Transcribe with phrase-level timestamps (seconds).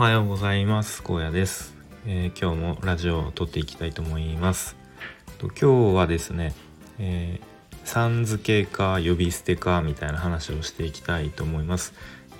[0.00, 1.02] おはようございます。
[1.06, 1.74] 荒野です、
[2.06, 4.74] えー、今日もラジオを録っていきたいと思います。
[5.36, 6.54] と今日はですね、
[6.98, 11.92] えー、さん付けか呼び捨てかみたいな話をしていきたいと思います。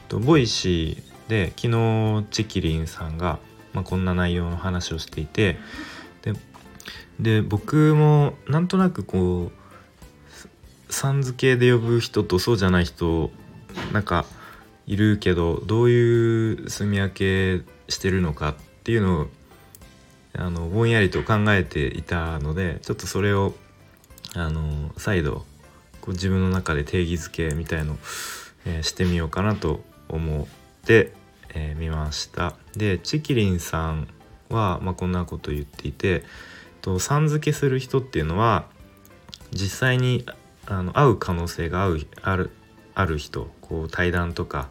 [0.08, 3.38] と Voicy で昨日ちきりんさんが、
[3.74, 5.58] まあ、こんな内容の話をしていて
[6.22, 6.32] で
[7.20, 9.52] で僕もなんとなくこ
[10.88, 13.30] うさん付けで呼ぶ人とそうじゃない人
[13.92, 14.24] なんか
[14.90, 19.26] いるけどどういう住み分けしてるのかっていうのを
[20.34, 23.54] あのぼんやりと考えていたのでちょっとそれを
[24.34, 25.44] あの再度
[26.00, 27.96] こう自分の中で定義づけみたいのを、
[28.66, 30.46] えー、してみようかなと思っ
[30.84, 31.12] て、
[31.54, 32.54] えー、ました。
[32.76, 34.08] でチキリンさん
[34.48, 36.24] は、まあ、こんなこと言っていて
[36.82, 38.66] とさん付けする人っていうのは
[39.52, 40.26] 実際に
[40.66, 42.50] あの会う可能性がある
[42.94, 44.68] ある人こう対談とか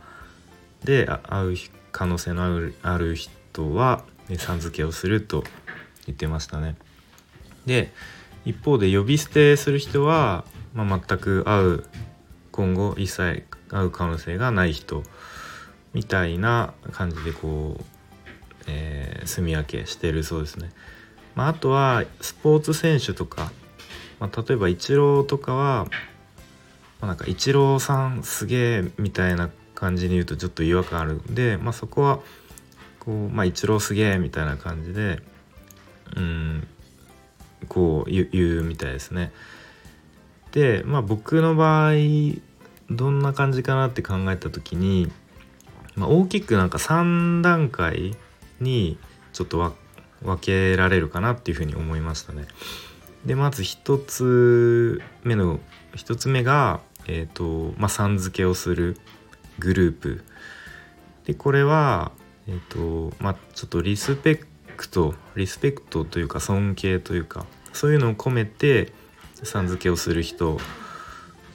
[0.84, 1.56] で会う
[1.92, 2.44] 可能性の
[2.84, 4.04] ある人は
[4.38, 5.44] さん付けをすると
[6.06, 6.76] 言ってましたね。
[7.66, 7.92] で
[8.46, 11.86] 一方で呼び捨てする人は、まあ、全く会う
[12.52, 15.04] 今後一切会う可能性がない人
[15.94, 17.84] みたいな感じでこう、
[18.68, 20.70] えー、住み分けしてるそうですね。
[21.36, 23.52] まあ、あとはスポーツ選手とか、
[24.20, 25.88] まあ、例えばイチローとかは、
[27.02, 32.20] まあ、なんかイチローさんすげえみたいな感じに言うとちょっと違和感あるんで、まあ、そこは
[33.00, 35.22] こうまあ一郎すげえみたいな感じで
[36.16, 36.68] うん
[37.68, 38.28] こう言
[38.60, 39.32] うみたいですね。
[40.52, 41.94] でまあ僕の場合
[42.90, 45.12] どんな感じかなって考えた時に、
[45.96, 48.16] まあ、大きくなんか3段階
[48.60, 48.98] に
[49.32, 49.76] ちょっと
[50.24, 52.48] 分けられるかなっていうふうに思いましたね。
[53.26, 55.60] でまず1つ目の
[55.96, 56.80] 1つ目が、
[57.12, 58.96] えーとまあ、さん付けをする
[59.58, 60.24] グループ。
[61.26, 62.12] でこれは
[62.48, 64.40] えっ、ー、とまあちょっとリスペ
[64.78, 68.94] クトリスペクトというか尊敬というかそういうのを込めて
[69.44, 70.60] さん付けをする人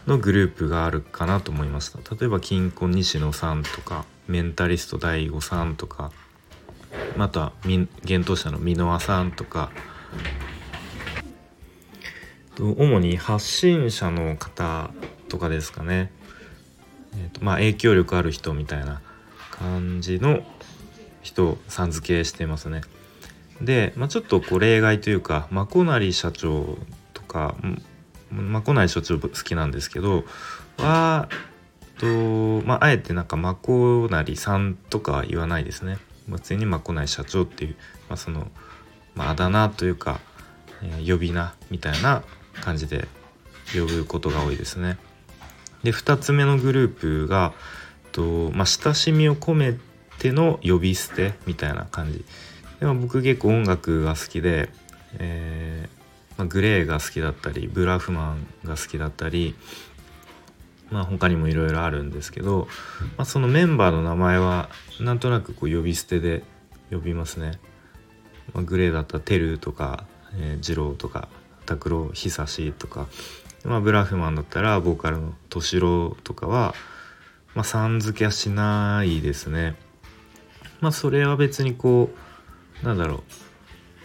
[0.08, 1.98] のグループがあるかなと思いました。
[2.16, 6.10] 例えば金婚西野さんとかメンタリスト第5さんとか
[7.16, 7.88] また幻
[8.24, 9.70] 冬者の箕輪さんとか。
[12.56, 14.90] 主に発信者の方
[15.34, 16.12] とかですかね
[17.16, 19.00] えーとまあ、影響力ある人みたいな
[19.50, 20.42] 感じの
[21.22, 22.82] 人をさん付けしてますね。
[23.60, 26.76] で、まあ、ちょっとこう例外というかまこなり社長
[27.12, 27.54] とか
[28.30, 30.24] まこなり社長好きなんですけど
[30.78, 31.28] は
[31.98, 32.06] と、
[32.66, 35.98] まあ、あえてなんかまこなりさんとかは言わないですね。
[36.28, 37.76] 普通にまこなり社長っていう、
[38.08, 38.50] まあ、その、
[39.14, 40.20] まあ、あだ名というか、
[40.82, 42.22] えー、呼び名みたいな
[42.60, 43.06] 感じで
[43.72, 44.98] 呼ぶことが多いですね。
[45.84, 47.52] で2つ目のグループが
[48.10, 49.76] と、まあ、親しみを込め
[50.18, 52.24] ての呼び捨てみたいな感じ
[52.80, 54.70] でも僕結構音楽が好きで、
[55.18, 59.54] えー、まあ、グレーが好きだったりブラフマンが好きだったり
[60.90, 62.68] まあ他にもいろいろあるんですけど、
[63.16, 64.68] まあ、そのメンバーの名前は
[65.00, 66.44] なんとなくこう呼び捨てで
[66.90, 67.58] 呼びますね。
[68.52, 70.04] まあ、グレーだったらテルとか、
[70.36, 71.28] えー、ジローとか
[71.66, 73.08] 拓郎久しとか
[73.64, 76.74] まあ、ブラフマンだったらボーカルの敏郎とかは、
[77.54, 79.76] まあ、さん付けはしないですね。
[80.80, 82.10] まあそれは別にこ
[82.82, 83.22] うなんだろう、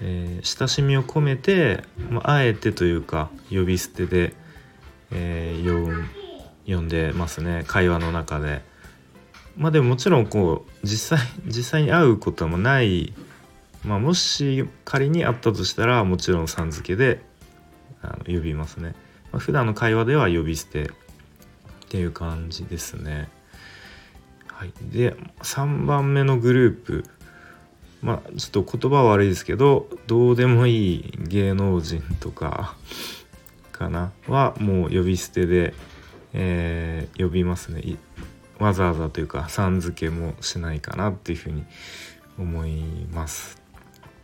[0.01, 4.33] えー、親しみを込めて、まあ、あえてというか呼び捨てで、
[5.11, 6.05] えー、
[6.65, 8.67] 呼んでますね会話の中で。
[9.57, 13.13] まあでももちろんこう実際実際に会うこともない、
[13.83, 17.21] まあ、もし仮に会ったとしたらもちろんさん付けで
[18.01, 18.95] あの呼びますね。
[19.31, 20.89] まあ、普段の会話では呼び捨てっ
[21.89, 23.29] ていう感じですね。
[24.47, 27.05] はい、で3番目のグループ。
[28.01, 32.77] まあちょっと言葉は悪いですけどどうでもいい芸能人とか
[33.73, 34.13] かな？
[34.27, 35.73] はもう呼び捨てで、
[36.33, 37.97] えー、呼びますね。
[38.59, 41.63] わざわざというかさん付けもしないかなっていうふうに
[42.37, 43.61] 思います、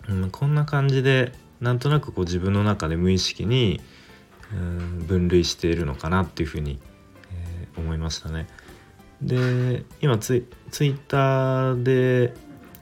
[0.09, 1.31] うん、こんな感じで
[1.61, 3.81] なんとなくこう自分の中で無意識に
[4.51, 6.79] 分類しているのかなっていうふうに、
[7.31, 8.47] えー、思いましたね。
[9.21, 12.33] で今ツイツイッターで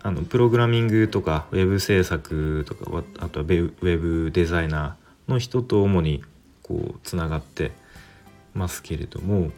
[0.01, 6.23] あのプログラミングとかウェブ制作とかあとはウェブデザイナーの人と主に
[6.61, 7.71] こうつながって
[8.53, 9.51] ますけれども、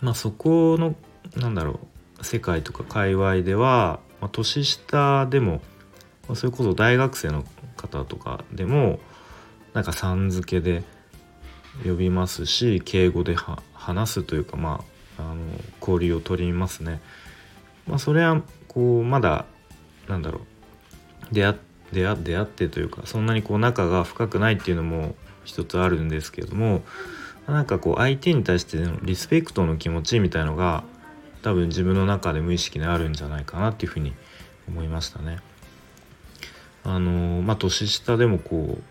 [0.00, 0.94] まあ、そこの
[1.36, 1.80] なんだろ
[2.20, 5.62] う世界とか界隈では、まあ、年下でも、
[6.28, 7.44] まあ、それこそ大学生の
[7.76, 9.00] 方とかでも
[9.72, 10.84] なんかさん付けで
[11.82, 13.36] 呼びますし敬語で
[13.72, 14.84] 話すというかま
[15.18, 15.42] ああの
[15.80, 17.00] 交流を取りますね。
[17.86, 19.44] まあ、それはこうまだ
[20.08, 20.40] なんだろ
[21.30, 21.56] う出会
[21.92, 26.82] 出会出会ってというかそんなにこう仲が深くないっていうのも一つあるんですけども
[27.46, 30.82] なんかこう相手に対してのリスペクトの気持ちみたいのが
[31.42, 34.14] 多分自分の中で無意識にあるんじゃないかなっていうふうに
[34.66, 35.38] 思いましたね。
[36.84, 38.82] あのまあ年下でもこう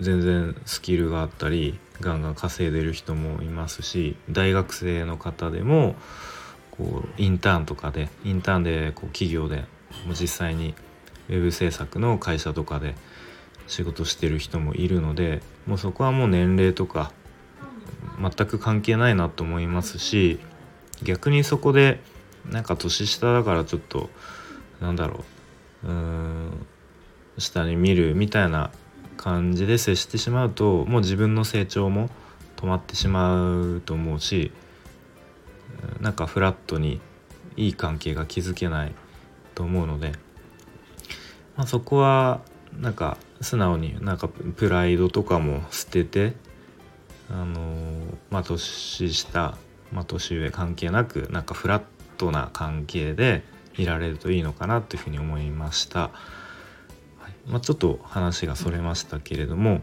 [0.00, 5.94] 全然スキルがあったりガンガン稼いでる人もいますし大学生の方でも
[6.70, 9.64] こうインターンとかでインターンでこう企業で
[10.06, 10.74] もう実際に
[11.28, 12.94] ウェブ制作の会社とかで
[13.66, 17.12] 仕事してる人もいるのでもうそこはもう年齢とか
[18.20, 20.38] 全く関係ないなと思いますし
[21.02, 22.00] 逆にそこで
[22.50, 24.10] なんか年下だからちょっと
[24.80, 25.24] なんだろ
[25.84, 26.66] ううーん
[27.38, 28.70] 下に見るみたいな
[29.24, 32.10] 感じで接してしまうともう自分の成長も
[32.56, 34.52] 止まってしまうと思うし
[36.02, 37.00] なんかフラットに
[37.56, 38.94] いい関係が築けない
[39.54, 40.12] と思うので、
[41.56, 42.42] まあ、そこは
[42.78, 46.34] なんか素直になんかプライドとかも捨てて
[47.30, 47.62] あの
[48.28, 49.56] まあ年下、
[49.90, 51.82] まあ、年上関係なくなんかフラッ
[52.18, 53.42] トな関係で
[53.78, 56.10] いられるといいのかなというふうに思いました。
[57.46, 59.82] まあ、ちょっと話がそれましたけれども、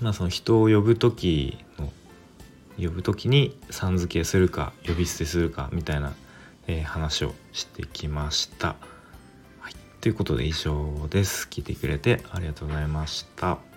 [0.00, 1.92] まあ、その人を呼ぶ時の
[2.78, 6.14] 呼ぶ時にさん付けするか呼び捨てするかみたいな、
[6.66, 8.76] えー、話をしてきました。
[9.60, 11.46] はい、ということで以上です。
[11.50, 13.71] 聞いてくれてありがとうございました。